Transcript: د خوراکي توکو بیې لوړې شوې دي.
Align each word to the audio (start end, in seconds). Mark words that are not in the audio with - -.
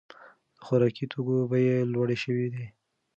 د 0.09 0.59
خوراکي 0.65 1.05
توکو 1.11 1.35
بیې 1.51 1.75
لوړې 1.93 2.17
شوې 2.23 2.47
دي. 2.53 2.65